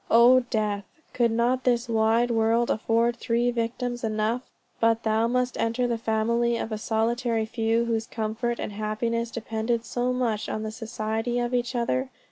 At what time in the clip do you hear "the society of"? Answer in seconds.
10.63-11.53